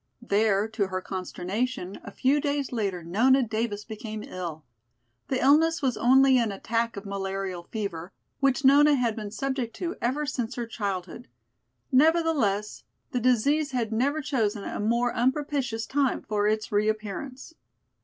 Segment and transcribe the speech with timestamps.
[0.23, 4.63] There, to her consternation, a few days later Nona Davis became ill.
[5.27, 9.95] The illness was only an attack of malarial fever, which Nona had been subject to
[10.01, 11.27] ever since her childhood;
[11.91, 17.53] nevertheless, the disease had never chosen a more unpropitious time for its reappearance.